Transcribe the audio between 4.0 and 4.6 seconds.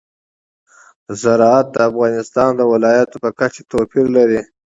لري.